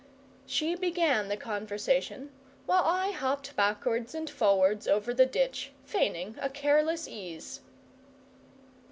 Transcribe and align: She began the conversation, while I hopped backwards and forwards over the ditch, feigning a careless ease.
She 0.47 0.73
began 0.73 1.27
the 1.27 1.37
conversation, 1.37 2.31
while 2.65 2.83
I 2.85 3.11
hopped 3.11 3.55
backwards 3.55 4.15
and 4.15 4.27
forwards 4.31 4.87
over 4.87 5.13
the 5.13 5.27
ditch, 5.27 5.73
feigning 5.85 6.37
a 6.41 6.49
careless 6.49 7.07
ease. 7.07 7.59